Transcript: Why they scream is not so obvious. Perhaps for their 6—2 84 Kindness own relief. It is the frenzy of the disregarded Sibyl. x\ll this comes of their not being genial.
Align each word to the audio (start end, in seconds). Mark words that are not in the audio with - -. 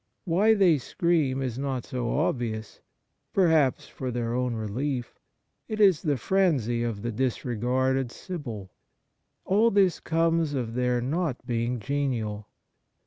Why 0.25 0.55
they 0.55 0.79
scream 0.79 1.43
is 1.43 1.59
not 1.59 1.85
so 1.85 2.09
obvious. 2.17 2.81
Perhaps 3.33 3.87
for 3.87 4.09
their 4.09 4.29
6—2 4.31 4.31
84 4.31 4.41
Kindness 4.41 4.45
own 4.45 4.55
relief. 4.55 5.19
It 5.67 5.79
is 5.79 6.01
the 6.01 6.17
frenzy 6.17 6.81
of 6.83 7.03
the 7.03 7.11
disregarded 7.11 8.11
Sibyl. 8.11 8.71
x\ll 9.45 9.69
this 9.69 9.99
comes 9.99 10.55
of 10.55 10.73
their 10.73 11.01
not 11.01 11.45
being 11.45 11.79
genial. 11.79 12.47